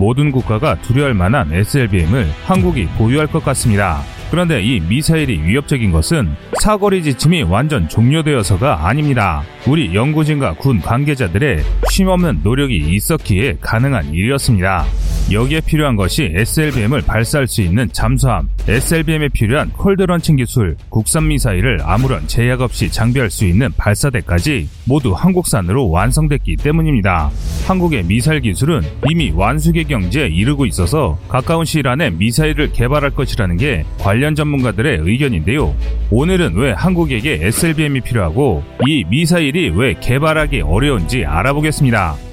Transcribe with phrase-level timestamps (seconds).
[0.00, 4.02] 모든 국가가 두려워할 만한 SLBM을 한국이 보유할 것 같습니다.
[4.30, 9.42] 그런데 이 미사일이 위협적인 것은 사거리 지침이 완전 종료되어서가 아닙니다.
[9.66, 14.86] 우리 연구진과 군 관계자들의 쉼없는 노력이 있었기에 가능한 일이었습니다.
[15.30, 22.26] 여기에 필요한 것이 SLBM을 발사할 수 있는 잠수함, SLBM에 필요한 콜드런칭 기술, 국산 미사일을 아무런
[22.26, 27.30] 제약 없이 장비할 수 있는 발사대까지 모두 한국산으로 완성됐기 때문입니다.
[27.66, 33.84] 한국의 미사일 기술은 이미 완수계 경지에 이르고 있어서 가까운 시일 안에 미사일을 개발할 것이라는 게
[33.98, 35.76] 관련 전문가들의 의견인데요.
[36.10, 42.29] 오늘은 왜 한국에게 SLBM이 필요하고 이 미사일이 왜 개발하기 어려운지 알아보겠습니다.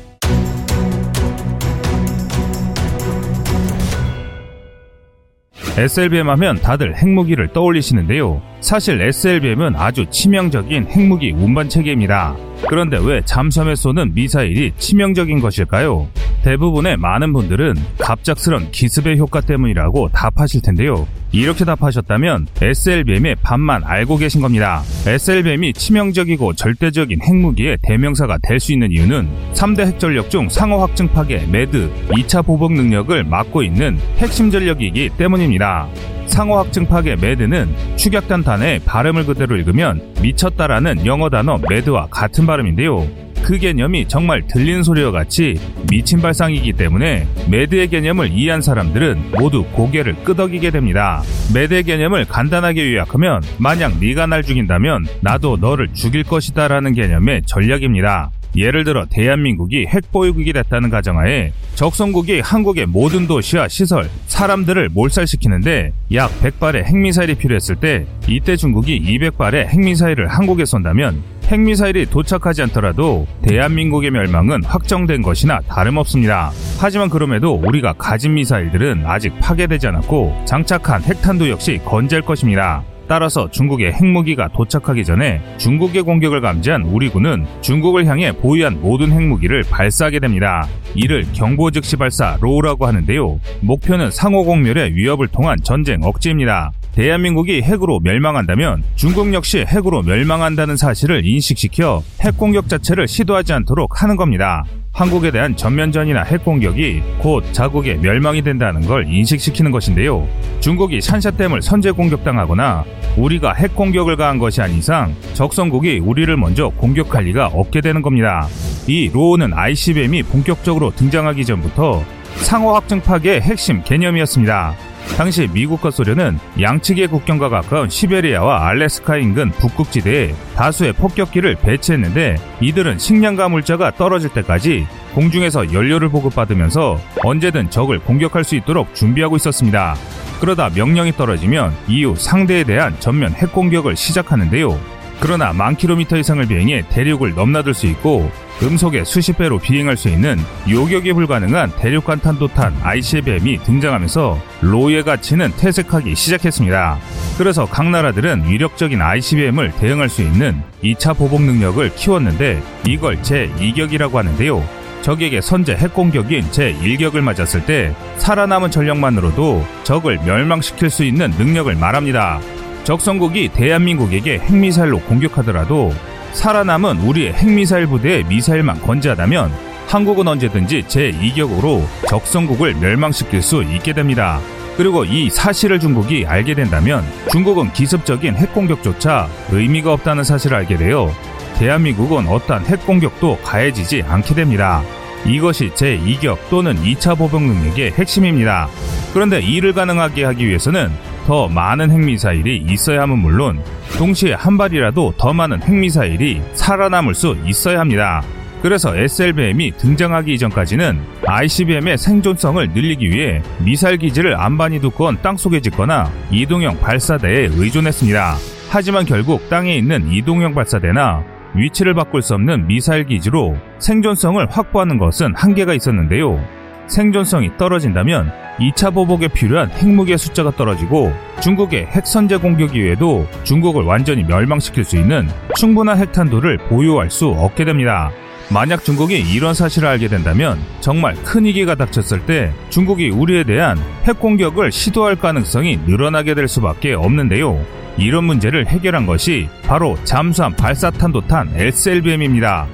[5.77, 8.41] SLBM 하면 다들 핵무기를 떠올리시는데요.
[8.61, 12.35] 사실 SLBM은 아주 치명적인 핵무기 운반 체계입니다.
[12.67, 16.07] 그런데 왜 잠수함에 쏘는 미사일이 치명적인 것일까요?
[16.43, 21.07] 대부분의 많은 분들은 갑작스런 기습의 효과 때문이라고 답하실 텐데요.
[21.31, 24.81] 이렇게 답하셨다면 SLBM의 반만 알고 계신 겁니다.
[25.05, 31.45] SLBM이 치명적이고 절대적인 핵무기의 대명사가 될 수 있는 이유는 3대 핵전력 중 상호 확증 파괴
[31.45, 35.87] MAD 2차 보복 능력을 맡고 있는 핵심 전력이기 때문입니다.
[36.25, 43.26] 상호 확증 파괴 MAD는 축약된 단어의 발음을 그대로 읽으면 미쳤다라는 영어 단어 mad와 같은 발음인데요.
[43.47, 45.57] 그 개념이 정말 들리는 소리와 같이
[45.89, 51.23] 미친 발상이기 때문에 MAD의 개념을 이해한 사람들은 모두 고개를 끄덕이게 됩니다.
[51.53, 58.31] MAD의 개념을 간단하게 요약하면 만약 네가 날 죽인다면 나도 너를 죽일 것이다 라는 개념의 전략입니다.
[58.57, 66.83] 예를 들어 대한민국이 핵보유국이 됐다는 가정하에 적성국이 한국의 모든 도시와 시설, 사람들을 몰살시키는데 약 100발의
[66.83, 75.21] 핵미사일이 필요했을 때 이때 중국이 200발의 핵미사일을 한국에 쏜다면 핵미사일이 도착하지 않더라도 대한민국의 멸망은 확정된
[75.21, 76.51] 것이나 다름없습니다.
[76.79, 82.83] 하지만 그럼에도 우리가 가진 미사일들은 아직 파괴되지 않았고 장착한 핵탄두 역시 건재할 것입니다.
[83.07, 89.63] 따라서 중국의 핵무기가 도착하기 전에 중국의 공격을 감지한 우리 군은 중국을 향해 보유한 모든 핵무기를
[89.69, 90.67] 발사하게 됩니다.
[90.93, 93.39] 이를 경보 즉시 발사 LOW라고 하는데요.
[93.61, 96.71] 목표는 상호 공멸의 위협을 통한 전쟁 억제입니다.
[96.93, 104.15] 대한민국이 핵으로 멸망한다면 중국 역시 핵으로 멸망한다는 사실을 인식시켜 핵 공격 자체를 시도하지 않도록 하는
[104.15, 104.63] 겁니다.
[104.97, 110.27] 한국에 대한 전면전이나 핵공격이 곧 자국의 멸망이 된다는 걸 인식시키는 것인데요.
[110.59, 112.83] 중국이 샨샤댐을 선제 공격당하거나
[113.15, 118.47] 우리가 핵공격을 가한 것이 아닌 이상 적성국이 우리를 먼저 공격할 리가 없게 되는 겁니다.
[118.87, 122.03] 이 로우는 ICBM이 본격적으로 등장하기 전부터
[122.37, 124.73] 상호 확증 파괴의 핵심 개념이었습니다.
[125.15, 133.49] 당시 미국과 소련은 양측의 국경과 가까운 시베리아와 알래스카 인근 북극지대에 다수의 폭격기를 배치했는데 이들은 식량과
[133.49, 134.85] 물자가 떨어질 때까지
[135.15, 139.95] 공중에서 연료를 보급받으면서 언제든 적을 공격할 수 있도록 준비하고 있었습니다.
[140.39, 144.79] 그러다 명령이 떨어지면 이후 상대에 대한 전면 핵공격을 시작하는데요.
[145.19, 148.31] 그러나 만 킬로미터 이상을 비행해 대륙을 넘나들 수 있고
[148.61, 156.15] 음속에 수십 배로 비행할 수 있는 요격이 불가능한 대륙간 탄도탄 ICBM이 등장하면서 로의 가치는 퇴색하기
[156.15, 156.97] 시작했습니다.
[157.37, 164.67] 그래서 각 나라들은 위력적인 ICBM을 대응할 수 있는 2차 보복 능력을 키웠는데 이걸 제2격이라고 하는데요.
[165.03, 172.41] 적에게 선제 핵공격인 제1격을 맞았을 때 살아남은 전력만으로도 적을 멸망시킬 수 있는 능력을 말합니다.
[172.83, 175.93] 적성국이 대한민국에게 핵미사일로 공격하더라도
[176.33, 179.51] 살아남은 우리의 핵미사일 부대의 미사일만 건재하다면
[179.87, 184.39] 한국은 언제든지 제2격으로 적성국을 멸망시킬 수 있게 됩니다.
[184.75, 191.11] 그리고 이 사실을 중국이 알게 된다면 중국은 기습적인 핵공격조차 의미가 없다는 사실을 알게 되어
[191.57, 194.83] 대한민국은 어떠한 핵공격도 가해지지 않게 됩니다.
[195.27, 198.69] 이것이 제2격 또는 2차 보복 능력의 핵심입니다.
[199.13, 200.89] 그런데 이를 가능하게 하기 위해서는
[201.25, 203.61] 더 많은 핵미사일이 있어야 함은 물론
[203.97, 208.23] 동시에 한 발이라도 더 많은 핵미사일이 살아남을 수 있어야 합니다.
[208.61, 216.79] 그래서 SLBM이 등장하기 이전까지는 ICBM의 생존성을 늘리기 위해 미사일 기지를 안반이 두꺼운 땅속에 짓거나 이동형
[216.79, 218.35] 발사대에 의존했습니다.
[218.69, 225.33] 하지만 결국 땅에 있는 이동형 발사대나 위치를 바꿀 수 없는 미사일 기지로 생존성을 확보하는 것은
[225.35, 226.39] 한계가 있었는데요.
[226.87, 231.11] 생존성이 떨어진다면 2차 보복에 필요한 핵무기의 숫자가 떨어지고
[231.41, 238.11] 중국의 핵선제 공격 이외에도 중국을 완전히 멸망시킬 수 있는 충분한 핵탄두를 보유할 수 없게 됩니다.
[238.49, 244.19] 만약 중국이 이런 사실을 알게 된다면 정말 큰 위기가 닥쳤을 때 중국이 우리에 대한 핵
[244.19, 247.61] 공격을 시도할 가능성이 늘어나게 될 수밖에 없는데요.
[247.97, 252.67] 이런 문제를 해결한 것이 바로 잠수함 발사탄도탄 SLBM입니다.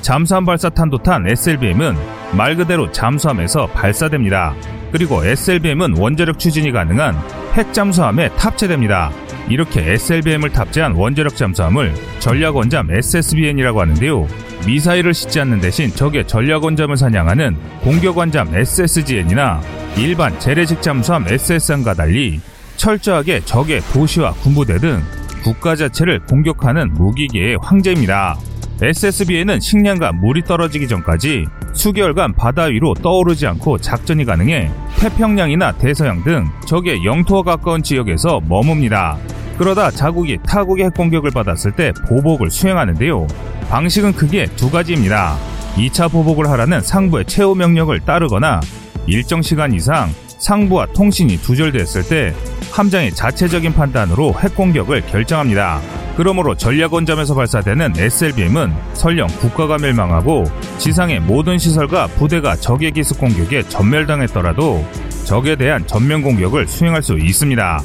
[0.00, 1.94] 잠수함 발사 탄도탄 SLBM은
[2.36, 4.54] 말 그대로 잠수함에서 발사됩니다.
[4.90, 7.16] 그리고 SLBM은 원자력 추진이 가능한
[7.54, 9.10] 핵 잠수함에 탑재됩니다.
[9.48, 14.26] 이렇게 SLBM을 탑재한 원자력 잠수함을 전략원잠 SSBN이라고 하는데요.
[14.66, 19.60] 미사일을 싣지 않는 대신 적의 전략원잠을 사냥하는 공격원잠 SSGN이나
[19.96, 22.40] 일반 재래식 잠수함 SSN과 달리
[22.76, 25.02] 철저하게 적의 도시와 군부대 등
[25.42, 28.38] 국가 자체를 공격하는 무기계의 황제입니다.
[28.84, 36.44] SSB에는 식량과 물이 떨어지기 전까지 수개월간 바다 위로 떠오르지 않고 작전이 가능해 태평양이나 대서양 등
[36.66, 39.16] 적의 영토와 가까운 지역에서 머뭅니다.
[39.56, 43.26] 그러다 자국이 타국의 핵 공격을 받았을 때 보복을 수행하는데요.
[43.70, 45.36] 방식은 크게 두 가지입니다.
[45.76, 48.60] 2차 보복을 하라는 상부의 최후 명령을 따르거나
[49.06, 52.34] 일정 시간 이상 상부와 통신이 두절됐을 때
[52.72, 55.80] 함장의 자체적인 판단으로 핵 공격을 결정합니다.
[56.16, 60.44] 그러므로 전략 원점에서 발사되는 SLBM은 설령 국가가 멸망하고
[60.78, 64.84] 지상의 모든 시설과 부대가 적의 기습 공격에 전멸당했더라도
[65.24, 67.80] 적에 대한 전면 공격을 수행할 수 있습니다.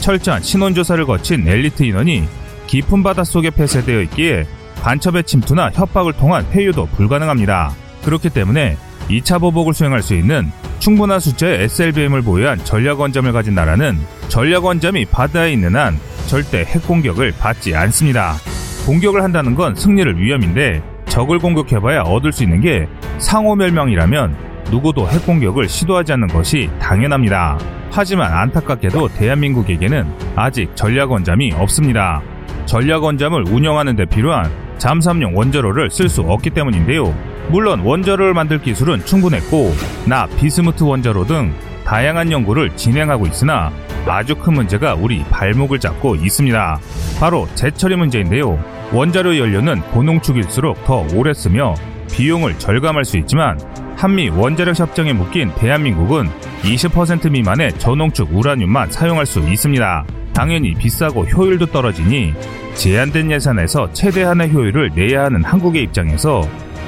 [0.00, 2.24] 철저한 신원조사를 거친 엘리트 인원이
[2.66, 4.46] 깊은 바닷속에 폐쇄되어 있기에
[4.82, 7.72] 간첩의 침투나 협박을 통한 회유도 불가능합니다.
[8.04, 8.76] 그렇기 때문에
[9.08, 13.98] 2차 보복을 수행할 수 있는 충분한 숫자의 SLBM을 보유한 전략 원점을 가진 나라는
[14.28, 18.34] 전략 원점이 바다에 있는 한 절대 핵 공격을 받지 않습니다.
[18.86, 24.36] 공격을 한다는 건 승리를 위험인데 적을 공격해봐야 얻을 수 있는 게 상호멸망이라면
[24.70, 27.58] 누구도 핵 공격을 시도하지 않는 것이 당연합니다.
[27.90, 30.04] 하지만 안타깝게도 대한민국에게는
[30.34, 32.20] 아직 전략원잠이 없습니다.
[32.66, 37.14] 전략원잠을 운영하는 데 필요한 잠수함용 원자로를 쓸 수 없기 때문인데요.
[37.48, 39.72] 물론 원자로를 만들 기술은 충분했고
[40.06, 41.52] 나 비스무트 원자로 등
[41.84, 43.70] 다양한 연구를 진행하고 있으나
[44.06, 46.78] 아주 큰 문제가 우리 발목을 잡고 있습니다.
[47.18, 48.58] 바로 재처리 문제인데요.
[48.92, 51.74] 원자로 연료는 고농축일수록 더 오래 쓰며
[52.12, 53.58] 비용을 절감할 수 있지만
[53.96, 56.28] 한미 원자력 협정에 묶인 대한민국은
[56.62, 60.04] 20% 미만의 저농축 우라늄만 사용할 수 있습니다.
[60.32, 62.34] 당연히 비싸고 효율도 떨어지니
[62.74, 66.42] 제한된 예산에서 최대한의 효율을 내야 하는 한국의 입장에서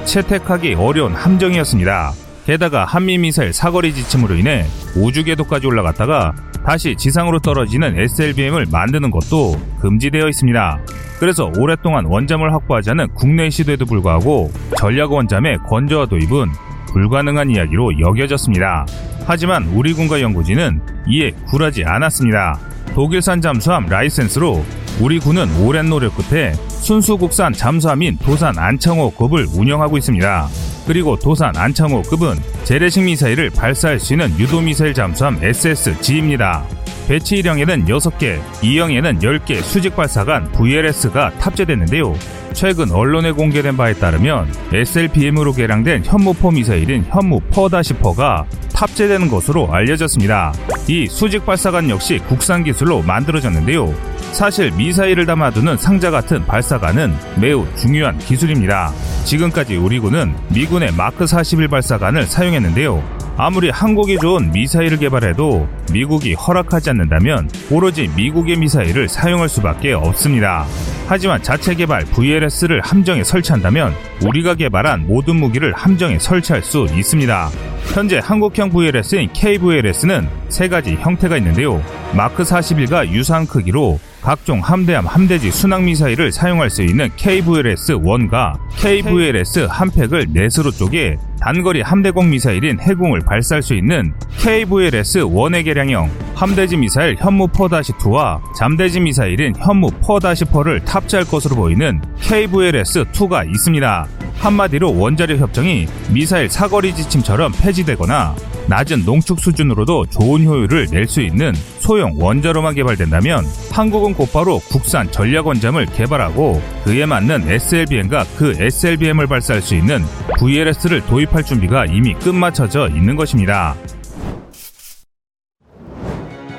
[0.07, 2.13] 채택하기 어려운 함정이었습니다.
[2.47, 4.65] 게다가 한미미사일 사거리 지침으로 인해
[4.97, 6.33] 우주 궤도까지 올라갔다가
[6.65, 10.79] 다시 지상으로 떨어지는 SLBM을 만드는 것도 금지되어 있습니다.
[11.19, 16.49] 그래서 오랫동안 원잠을 확보하자는 국내 시도에도 불구하고 전략 원잠의 건조화 도입은
[16.93, 18.87] 불가능한 이야기로 여겨졌습니다.
[19.27, 22.59] 하지만 우리 군과 연구진은 이에 굴하지 않았습니다.
[22.95, 24.65] 독일산 잠수함 라이센스로
[24.99, 30.49] 우리 군은 오랜 노력 끝에 순수 국산 잠수함인 도산 안창호급을 운영하고 있습니다.
[30.87, 36.65] 그리고 도산 안창호급은 재래식 미사일을 발사할 수 있는 유도미사일 잠수함 SSG입니다.
[37.09, 42.15] 배치 1형에는 6개, 2형에는 10개 수직 발사관 VLS가 탑재됐는데요.
[42.57, 50.55] 최근 언론에 공개된 바에 따르면 SLBM으로 개량된 현무포 미사일인 현무4-4가 탑재되는 것으로 알려졌습니다.
[50.89, 53.93] 이 수직 발사관 역시 국산 기술로 만들어졌는데요.
[54.33, 58.91] 사실 미사일을 담아두는 상자 같은 발사관은 매우 중요한 기술입니다.
[59.25, 63.26] 지금까지 우리 군은 미군의 마크 41 발사관을 사용했는데요.
[63.39, 70.65] 아무리 한국이 좋은 미사일을 개발해도 미국이 허락하지 않는다면 오로지 미국의 미사일을 사용할 수밖에 없습니다.
[71.07, 73.93] 하지만 자체 개발 VLS를 함정에 설치한다면
[74.25, 77.51] 우리가 개발한 모든 무기를 함정에 설치할 수 있습니다.
[77.95, 81.83] 현재 한국형 VLS인 KVLS는 세 가지 형태가 있는데요.
[82.17, 89.91] 마크 41과 유사한 크기로 각종 함대함 함대지 순항 미사일을 사용할 수 있는 KVLS-1과 KVLS 한
[89.91, 91.17] 팩을 넷으로 쪼개
[91.47, 100.85] 단거리 함대공 미사일인 해공을 발사할 수 있는 KVLS-1의 개량형 함대지 미사일 현무4-2와 잠대지 미사일인 현무4-4를
[100.85, 104.09] 탑재할 것으로 보이는 KVLS-2가 있습니다.
[104.39, 108.35] 한마디로 원자력 협정이 미사일 사거리 지침처럼 폐지되거나
[108.69, 115.47] 낮은 농축 수준으로도 좋은 효율을 낼 수 있는 소형 원자로만 개발된다면 한국은 곧바로 국산 전략
[115.47, 120.03] 원잠을 개발하고 그에 맞는 SLBM과 그 SLBM을 발사할 수 있는
[120.39, 123.77] VLS를 도입할 준비가 이미 끝마쳐져 있는 것입니다.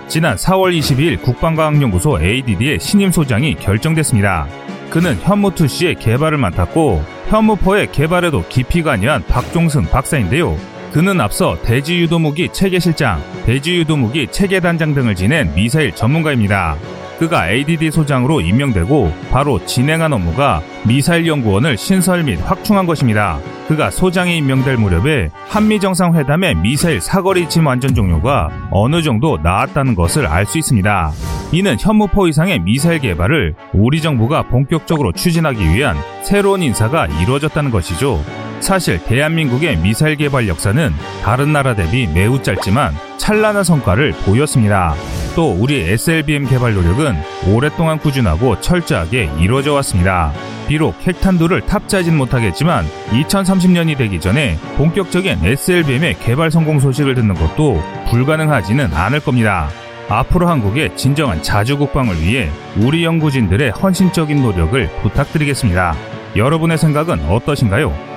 [0.07, 4.47] 지난 4월 22일 국방과학연구소 ADD의 신임 소장이 결정됐습니다.
[4.89, 10.57] 그는 현무2 씨의 개발을 맡았고 현무포의 개발에도 깊이 관여한 박종승 박사인데요.
[10.97, 16.75] 그는 앞서 대지유도무기 체계실장, 대지유도무기 체계단장 등을 지낸 미사일 전문가입니다.
[17.19, 23.37] 그가 ADD 소장으로 임명되고 바로 진행한 업무가 미사일 연구원을 신설 및 확충한 것입니다.
[23.67, 30.25] 그가 소장에 임명될 무렵에 한미 정상회담의 미사일 사거리 침 완전 종료가 어느 정도 나았다는 것을
[30.25, 31.11] 알 수 있습니다.
[31.51, 38.46] 이는 현무포 이상의 미사일 개발을 우리 정부가 본격적으로 추진하기 위한 새로운 인사가 이루어졌다는 것이죠.
[38.59, 40.91] 사실 대한민국의 미사일 개발 역사는
[41.23, 44.95] 다른 나라 대비 매우 짧지만 찬란한 성과를 보였습니다.
[45.35, 47.15] 또 우리 SLBM 개발 노력은
[47.47, 50.33] 오랫동안 꾸준하고 철저하게 이루어져 왔습니다.
[50.67, 58.93] 비록 핵탄두를 탑재하진 못하겠지만 2030년이 되기 전에 본격적인 SLBM의 개발 성공 소식을 듣는 것도 불가능하지는
[58.93, 59.69] 않을 겁니다.
[60.09, 65.95] 앞으로 한국의 진정한 자주 국방을 위해 우리 연구진들의 헌신적인 노력을 부탁드리겠습니다.
[66.35, 68.16] 여러분의 생각은 어떠신가요?